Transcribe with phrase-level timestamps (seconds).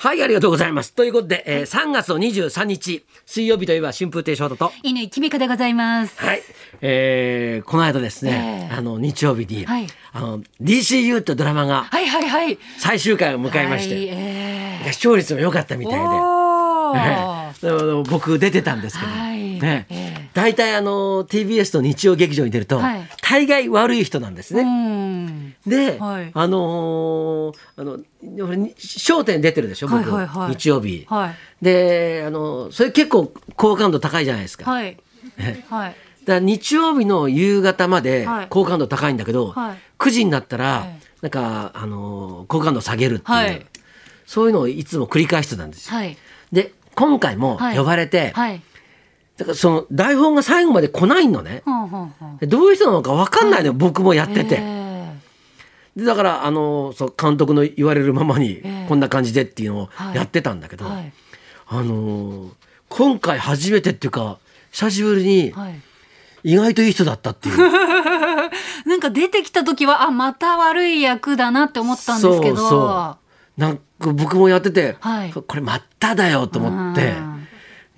[0.00, 0.94] はい、ありがとうございます。
[0.94, 6.16] ということで、えー、3月の23日、水曜日といえば春風亭昇太と、犬きみかでございます。
[6.20, 6.42] はい、
[6.80, 8.76] えー、この間ですね、ええ。
[8.76, 9.88] あの、日曜日に、はい。
[10.12, 12.56] あの、DCU ってドラマがはいはいはい。
[12.78, 14.06] 最終回を迎えまして、はい
[14.86, 17.78] え視聴率も良かったみたいで、ええ。
[17.78, 19.60] でも僕出てたんですけど、はい。
[19.60, 19.86] ね。
[19.90, 24.62] ええ大体あの TBS の日曜劇場に出ると、はい大概悪い人なんですね。
[24.62, 25.54] うん。
[25.66, 31.04] で、はいあのーあの笑点出てるでしょ僕、はいはいはい日曜日。
[31.08, 34.70] はいであのそれ結構好感度高いじゃないですか。
[34.70, 34.96] はい。
[35.36, 35.96] ねはい。
[36.24, 43.66] だ日曜日の夕方まではい好感度高いんだけど、はい9時になったら、ええなんかあのー好感度下げるっていう、はい
[44.26, 45.96] そういうのをいつも繰り返してたんですよ。
[45.96, 46.16] はい。
[46.52, 48.62] で今回もはい呼ばれて、はい。
[49.38, 51.62] だからその台本が最後まで来ないのね。
[52.42, 54.58] どういう人なのか分かんないのよ、僕もやってて。
[54.60, 54.88] え
[55.96, 61.12] でだからあのそう監督の言われるままにええこんな感じでっていうのをはいやってたんだけど、はい
[61.66, 62.50] あのー
[62.88, 64.38] 今回初めてっていうか
[64.70, 65.54] 久しぶりに。
[66.44, 67.58] 意外といい人だったっていう。
[68.86, 72.56] なんか出てきた時はあまた悪い役だなって思ったんですけど。
[72.56, 73.16] そうそ
[73.58, 73.82] うなんか
[74.12, 77.37] 僕もやってて、はいこれまただよと思ってうん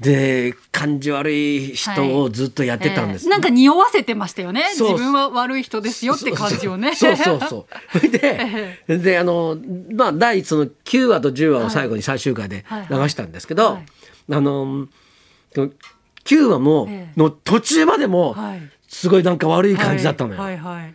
[0.01, 3.31] で感じ悪い人をずっとやってたんです、えー。
[3.31, 4.65] なんか匂わせてましたよね。
[4.71, 6.95] 自分は悪い人ですよって感じをね。
[6.95, 8.09] そうそうそう。
[8.09, 9.59] で、で、あの、
[9.95, 12.87] まあ、第その9話と10話を最後に最終回ではい。
[12.89, 13.87] 流したんですけど、はい。
[14.33, 14.89] あの、
[16.25, 17.21] 9話も、ええ。
[17.21, 20.41] の途中までもはい、すごいなんか悪い感じだったのよ。
[20.41, 20.57] はい。
[20.57, 20.95] はい。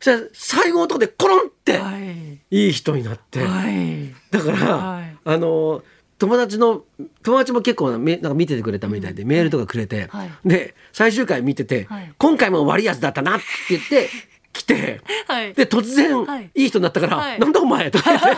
[0.00, 2.40] そしたら最後のとこでコロンって、はい。
[2.50, 4.14] いい人になって、はい。
[4.30, 5.16] だから、はい。
[5.24, 5.82] あの、
[6.18, 6.84] 友達の
[7.22, 10.30] 友達も結構めなんか見ててくれたみたいで、メールとかくれて、はい。
[10.44, 12.12] で最終回見てて、はい。
[12.18, 14.08] 今回も悪いやつだったなって言って
[14.52, 15.54] 来て、 はい。
[15.54, 16.50] で突然、はい。
[16.54, 17.38] い、い人になったから「はい。
[17.40, 18.28] なんだお前」とか言って。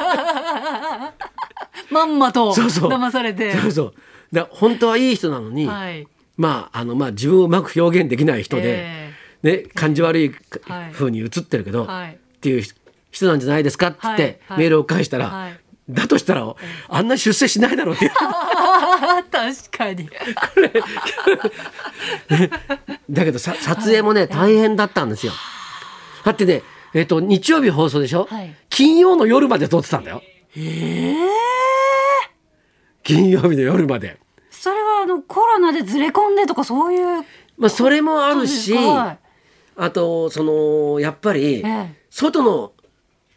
[1.93, 3.55] まんまと騙されて。
[3.55, 3.95] そうそう。
[4.33, 6.09] だ本当はいい人なのに、はい。
[6.37, 10.93] まああのまあ自分をうまく表現できない人で、えね感じ悪いはい。
[10.93, 12.15] 風に映ってるけど、はい。
[12.15, 12.63] っていう
[13.11, 16.55] 人なんじゃないですかってメールを返したら、はいだとしたら、
[16.89, 18.11] あんな出世しないだろうって。
[18.21, 20.09] あ 確かに。
[23.09, 25.33] だけどさ撮影もね大変だったんですよ。
[26.25, 30.23] だってね、えっと日曜日放送でしょ、はい金曜の夜まで撮ってたんだよ
[30.57, 31.15] ええ
[33.03, 34.19] 金曜日の夜まで。
[34.51, 37.25] それはあのコロナでずれ込んでとかそういう
[37.57, 39.27] まあそれもあるし、はい
[39.79, 42.73] あとそのやっぱりええ外の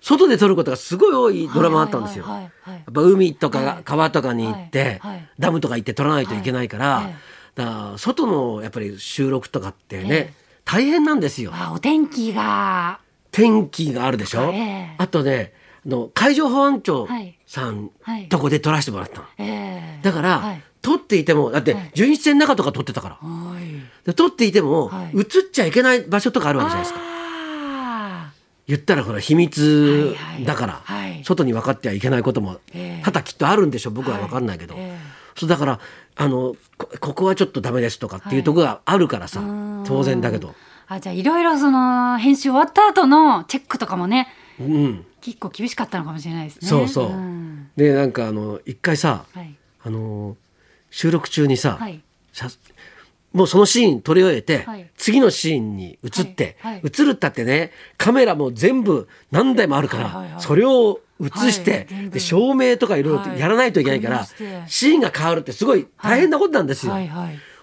[0.02, 2.26] 外で撮ることがすごい多いドラマあったんですよ。
[2.28, 2.50] や
[2.90, 5.02] っぱ海とかはい川とかに行って、
[5.38, 7.10] ダムとか行って撮らないといけないから、
[7.56, 10.34] だから外のやっぱり収録とかってね、ええ。
[10.66, 11.52] 大変なんですよ。
[11.54, 13.00] あお天気が。
[13.32, 14.96] 天気があるでしょ、ええ。
[14.98, 15.54] あとね
[15.86, 17.38] あの海上保安庁はい。
[17.46, 20.04] さんはいとこで撮らせてもらったの、ええ。
[20.04, 20.64] だから、はい。
[20.82, 21.92] 撮っていてもだってはい。
[21.94, 23.20] 巡視船の中とか撮ってたか
[24.06, 25.18] ら、撮っていても、はい。
[25.18, 27.00] 映っちゃいけない場所とかあるわけじゃないですか。
[27.02, 27.19] あ
[28.70, 30.16] 言ったらほら秘密
[30.46, 31.24] だから、はい。
[31.24, 33.04] 外に分かってはいけないこともええ。
[33.04, 33.94] 多々きっとあるんでしょう。
[33.94, 34.76] 僕は分かんないけど、
[35.36, 35.80] そうだから
[36.16, 40.54] あのこここはちょっとダメですとかっていうところがあるからさ、ー当然だけど、
[40.88, 44.28] あじゃあいろいろその編集終わった後のチェックとかもね
[44.60, 46.68] うん、結構厳しかったのかもしれないですね。
[46.68, 47.70] そうそう、ん。
[47.76, 49.56] でなんかあの一回さ、はい。
[49.82, 50.36] あの
[50.92, 52.02] 収録中にさ、はい。
[52.34, 52.48] 写
[53.34, 54.90] もうそのシーン撮り終えて、はい。
[54.98, 56.74] 次のシーンに移って、はい。
[56.76, 56.82] はい。
[56.86, 60.42] 映るったってねカメラも全部何台もあるから、はいはいはい。
[60.42, 63.26] それを映して、で照明とかいろい。
[63.26, 64.26] ろやらないといけないから、
[64.68, 66.94] シーンが変わるってすごい大変なことなんですよ。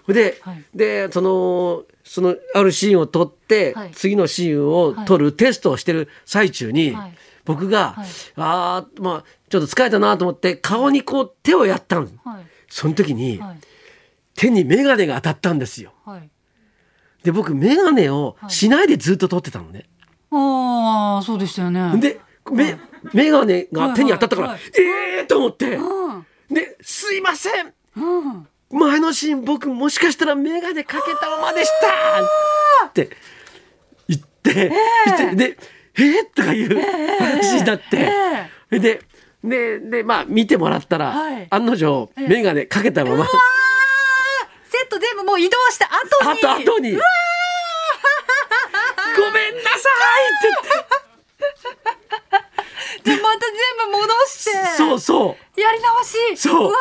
[0.07, 0.63] で,、はい。
[0.73, 3.91] でそのそのあるシーンを撮って、はい。
[3.91, 7.13] 次のシーンを撮るテストをしてる最中に、はい。
[7.43, 8.07] 僕が、はい。
[8.37, 12.07] あーまあちょっと疲れたなと思って顔にこう手をやったの。
[12.23, 12.45] はい。
[12.69, 13.59] その時に、はい
[14.37, 15.93] 手に眼鏡が当たったんですよ。
[16.05, 16.29] はい。
[17.23, 19.85] で僕眼鏡をしないでずっと撮ってたのね。
[20.31, 21.97] ああそうでしたよね。
[21.99, 22.19] で
[22.51, 22.77] め
[23.13, 24.59] 眼鏡が手に当たったから、はい。
[24.79, 26.25] ええー、と思って、うん。
[26.49, 27.73] で「すいません。
[27.97, 28.47] うん。
[28.69, 31.69] 前のシーン僕もしかしたら眼鏡かけたままでし
[32.81, 33.09] た!」って
[34.07, 34.71] 言って、
[35.05, 35.57] 言ってで
[35.97, 36.79] 「えー、とかいう
[37.19, 38.11] 話になって、
[38.69, 39.01] で
[39.43, 41.47] ででまあ見てもらったら、はい。
[41.49, 43.56] 案の定眼鏡かけたまま、あー
[44.97, 45.91] セット全部もう移動した後
[46.29, 46.39] あに。
[46.39, 46.91] と後に
[49.17, 49.89] 「ごめんなさ
[50.19, 50.63] い!」っ
[53.03, 54.51] てでまた全部戻して。
[54.77, 55.61] そうそう。
[55.61, 56.37] やり直し。
[56.37, 56.71] そう。
[56.71, 56.77] わ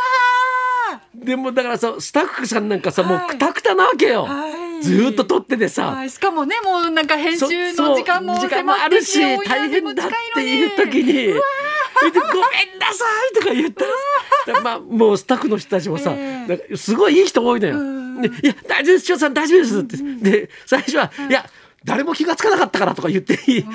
[1.15, 4.83] でもだからさスタッフさんなんかさ、もうくたくたなわけよ、はい。
[4.83, 6.11] ずーっと撮っててーさ、はい。
[6.11, 11.13] しかもねもうなんか編集の時間も時間もあるし大変だっていう時に。
[11.13, 16.49] でごめんなさいとか言ったらまあもうスタッフの人たちもさ、ええ。
[16.49, 17.96] なんかすごいいい人多いのよ。
[18.23, 19.97] でいや大丈夫です翔さん大丈夫ですって、
[20.31, 21.33] で最初は、い。
[21.33, 21.45] や
[21.85, 23.67] 誰も気がつかなかったからとか言っていい。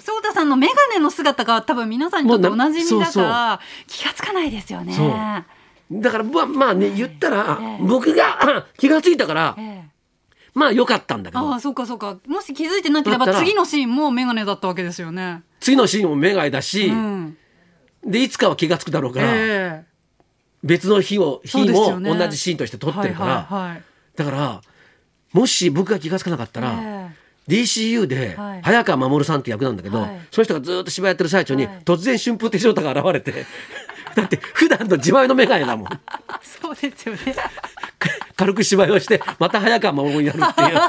[0.00, 4.94] ソさんの眼鏡の姿が多分皆さんにとっておなじみだから気がつかないですよね。
[5.90, 7.78] だからまあまあね言ったら、ええ。
[7.80, 9.90] 僕があ 気がついたから、ええ。
[10.52, 11.48] まあ良かったんだけど。
[11.52, 12.18] ああそうかそうか。
[12.26, 15.42] もし気づいてなければ次のシーンも眼鏡だったわけですよね。
[15.60, 17.36] 次のシーンも目がだし、うん、
[18.04, 19.63] でいつかは気がつくだろうから、ええ
[20.64, 23.82] 別の日を日も同じシーンとして撮ってるから、はいはいはい。
[24.16, 24.62] だから
[25.32, 27.24] もし僕が気がつかなかったら、え。
[27.46, 28.62] DCU ではい。
[28.62, 30.20] 早川守さんって役なんだけど、はい。
[30.30, 31.78] その人がずっと芝居やってる最中に、はい。
[31.84, 33.44] 突然春風亭昇太が現れて
[34.14, 35.88] だって普段の自前の眼鏡だもん。
[35.92, 35.96] え
[36.42, 37.20] そうですよね。
[38.36, 40.80] 軽く芝居をしてまた早川守になるっていう。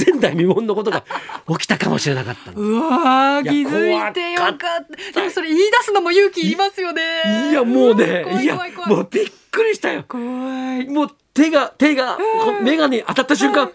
[0.12, 1.04] 前代未聞のことが
[1.48, 2.60] 起きたかもしれなかったの。
[2.60, 5.20] うわ気づいてよかった。
[5.20, 7.02] でもそれ言い出すのも勇気いりますよね。
[7.50, 8.56] いやもうね怖いや
[8.86, 10.04] もうびっくりしたよ。
[10.08, 10.86] 怖い。
[10.88, 12.18] もう手が手が
[12.62, 13.72] 眼鏡に当たった瞬間うわ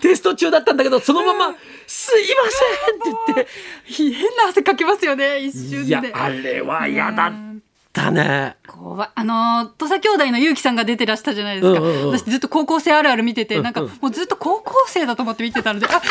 [0.00, 1.54] テスト中だったんだけどそのまま
[1.86, 5.86] 「すいません」って言ってー 変な汗かきますよね一瞬で。
[5.86, 7.32] いやあれは嫌だっ
[7.92, 8.56] たね。
[8.66, 9.10] 怖い。
[9.14, 12.18] あのー土佐兄弟の結城さんが出てらしたじゃないですか、うんうんうん。
[12.18, 16.10] 私ずっと高校生あるある見てて、うんなんかもうずっと高校生だと思って見てたのであなんかも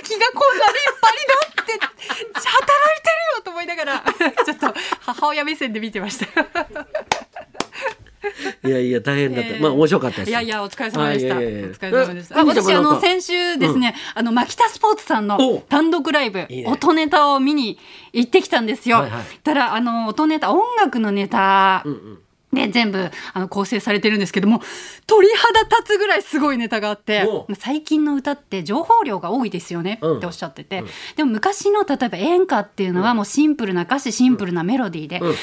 [0.00, 2.62] 結城がこんな立派になって働
[2.98, 4.04] いてるよと思いながら
[4.44, 6.26] ちょっと母親目線で見てました
[8.64, 9.50] いやいや大変だった。
[9.50, 10.30] ええまあ面白かったです。
[10.30, 12.44] いやいやお疲れ様でした、お疲れ様でした。
[12.44, 15.60] 私あの先週ですね、あの牧田スポーツさんのお。
[15.60, 17.78] 単独ライブ音ネタを見に
[18.12, 19.22] 行ってきたんですよ、はいはい。
[19.42, 22.18] たらあの音ネタ音楽のネタ、うんうん
[22.52, 24.62] で全部あの構成されてるんですけども
[25.06, 30.16] 鳥肌立つぐらいすごいネタがあってお最近の歌って情報量が多いですよねうん。
[30.18, 30.84] っておっしゃってて、
[31.16, 35.30] でも昔の例えば演歌っていうのはもうシンプルな歌詞シンプルなメロディーで、うん。
[35.30, 35.36] 例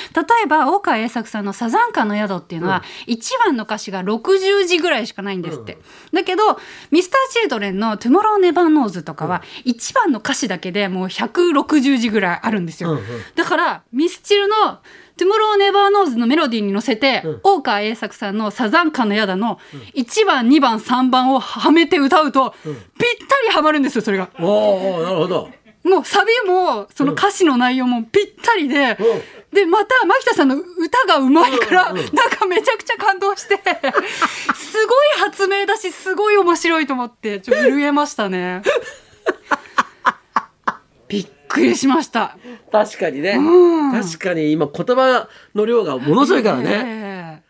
[0.44, 5.78] えば大川栄作さんの「サザンカの宿」っていうのは1番の歌詞が60字ぐらいしかないんですって。
[6.12, 6.60] だけど
[6.92, 12.92] Mr.Children の「トゥモローネバーノーズ」とかは1番の歌詞だけでもう160字ぐらいあるんですよ。
[12.92, 13.04] うんうん。
[13.36, 14.80] だからミスチルの
[15.18, 19.60] 「トゥモローネバーノーズ」のメロディーに乗せて、うん大川栄作さんの「サザンカの宿」の
[19.94, 22.76] 1番2番3番をはめて歌うと、ぴった
[23.50, 24.30] りはまるんですよそれが。
[24.40, 25.50] おおなるほど。
[25.84, 29.22] もうサビもその歌詞の内容もぴったりで、うん
[29.56, 33.64] でまたマキタさんの歌がうまいから、うんうんなんかめちゃくちゃ感動してす
[34.86, 38.64] ごい発明だしすごい面白いと思ってちょっと震えましたね。
[41.08, 42.38] び っくりしました。
[42.72, 43.32] 確かにね。
[43.32, 46.70] うん確かに今言葉の量がものすごいからね。
[46.70, 47.42] え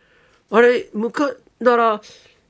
[0.51, 1.31] あれむか
[1.62, 2.01] だから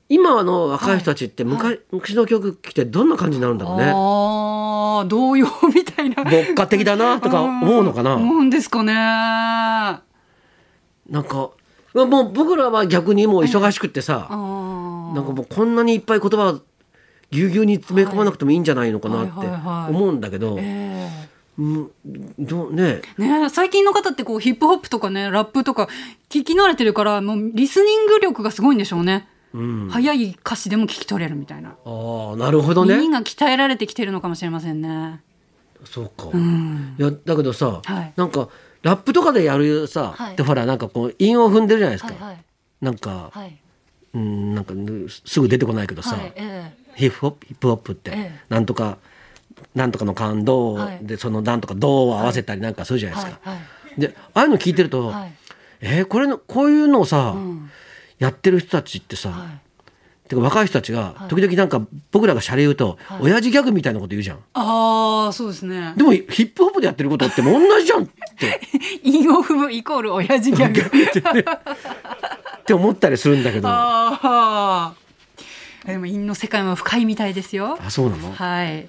[0.09, 3.91] 今の若い人たちって昔,、昔の曲聴いてどんな感じになるんえだろうね。
[3.93, 6.23] ああ童謡みたいな。
[6.23, 8.15] 牧歌的だなとか思うのかな。
[8.15, 8.93] 思うんですかね。
[8.93, 10.01] な
[11.21, 11.51] んか
[11.93, 16.59] もう僕らは逆にもう忙しくってさ、あーなんかもうこんなにいっぱい言葉を
[17.31, 20.94] ぎゅうぎゅうに詰め込まなくてもいいんじゃないのかなってはいはいはい思うんだけど、ええうん
[21.57, 23.01] どうね。
[23.17, 25.87] ね、最近の方ってこうヒップホップとかねラップとか
[26.29, 32.95] 聞き慣れてるからもうリスニング力がすごいんでしょうね、うん、早い歌詞でも聞き取れるみたいな、ああなるほどね。
[32.97, 35.21] 耳が鍛えられてきてるのかもしれませんね。
[35.85, 36.95] そうか、いうん。
[36.97, 38.13] やだけどさ、はい。
[38.17, 38.49] なんか
[38.81, 40.35] ラップとかでやるさ、はい。
[40.35, 42.37] でほらなんかこう韻を踏んでるじゃないですか、はい
[42.81, 43.57] なんか、はい。
[44.13, 44.73] うんなんか
[45.25, 46.73] すぐ出てこないけどさ、はいえ。
[46.95, 48.39] ヒップホップヒップホップって、ええ。
[48.49, 48.97] なんとか
[49.75, 50.99] なんとかの感動はい。
[51.01, 53.49] でそのなんとか動を合わせたりなんかするじゃないですか。
[53.51, 53.57] は
[53.97, 54.01] い。
[54.01, 55.33] でああいうの聞いてると、はい。
[55.81, 57.69] えーこれのこういうのをさ、うん。
[58.17, 59.59] やってる人たちってさ、はい。
[60.29, 63.19] てか若い人たちが時々なんか僕らがシャレ言うと、はい。
[63.23, 64.37] 親父ギャグみたいなこと言うじゃん。
[64.53, 65.93] ああそうですね。
[65.97, 68.61] でもヒップホップでやってることってもう同じじゃんって。
[69.03, 70.81] 韻を踏むイコール親父ギャグ。
[70.81, 73.67] って思ったりするんだけど。
[73.67, 74.93] あああ
[75.85, 77.77] でも韻の世界も深いみたいですよ。
[77.89, 78.31] そうなの？
[78.33, 78.87] はい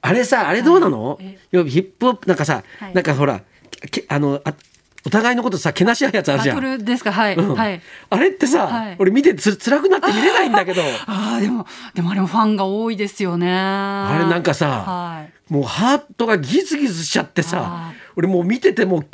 [0.00, 1.38] あれさあれどうなの、はい。
[1.70, 2.94] ヒップホップなんかさ、はい。
[2.94, 3.42] なんかほら
[3.90, 4.54] けあのあ
[5.06, 6.56] お互いのことさけなし合うやつあるじゃん。
[6.56, 7.12] バトルですか？
[7.12, 7.54] はい、うん。
[7.54, 7.80] はい。
[8.10, 8.96] あれってさ、はい。
[8.98, 10.82] 俺見てつ辛くなって見れないんだけど。
[11.06, 13.50] ああでもでもあれもファンが多いですよね。
[13.50, 15.52] ああれなんかさ、はい。
[15.52, 19.04] もうハートがギスギスしちゃってさはい俺もう見ててもも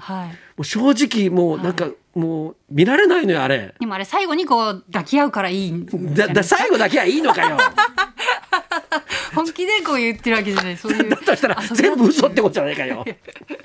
[0.59, 3.75] う正直もうなんか、もう見られないのよあれ。
[3.79, 7.59] でもあれ最後にこう抱き合うからいいだだ最後だけはいいのかよ。
[9.35, 10.77] 本気でこう言ってるわけじゃない。
[10.77, 13.05] そういう だとしたら全部嘘ってことじゃないかよ。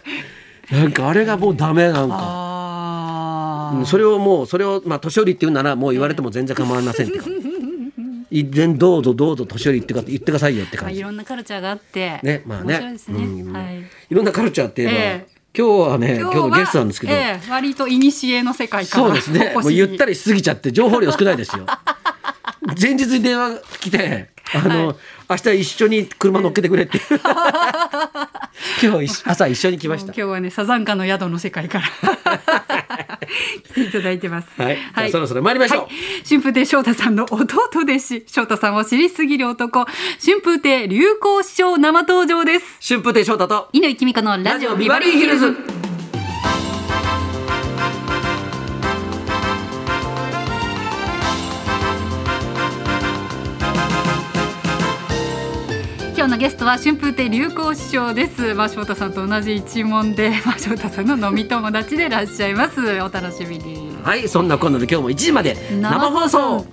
[0.72, 3.84] なんかあれがもうダメなんか。
[3.86, 7.26] それをもうそれをまあ年寄りっていうならもう言われても全然構いませんけど。
[8.32, 12.80] い然どうぞどうぞ年寄り言ってか言ってくださいよってまあ、感じいろんなカルチャーがあって、ねまあね。
[12.80, 12.98] ね。
[13.08, 13.80] うんはい。
[13.80, 15.40] いろんなカルチャーって言えば、ええ。
[15.58, 19.54] 今日はね今日のゲストなんですけど、ええ割と古の世界からそうですね。
[19.56, 21.66] もうゆったりりしすぎちゃって情報量少ないですよ。
[22.80, 24.96] 前日に電話来てあの、
[25.30, 27.00] 明日一緒に車乗っけてくれって。
[28.82, 30.08] 今日一朝一緒に来ました。
[30.08, 31.86] 今日はねサザンカの宿の世界から。
[33.64, 34.48] 来ていただいてます。
[34.58, 35.90] はい、じゃあそろそろ参りましょう、はい、
[36.28, 39.86] 春風亭昇太さんの弟弟子翔太さんを知りすぎる男。
[40.24, 42.66] 春風亭流行師匠生登場です。
[42.82, 45.79] 春風亭昇太と乾きみかのラジオビバリーヒルズ
[56.20, 58.54] 今日のゲストは春風亭流行師匠です。
[58.54, 62.82] まあ翔太さんと同じ一門で、 まあ翔太さんの飲み友達でいらっしゃいます。
[62.82, 63.96] お楽しみに。
[64.04, 66.66] はいそんな今度で今日も1時まで生放送